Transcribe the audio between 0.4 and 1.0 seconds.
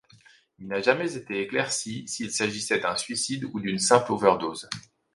Il n'a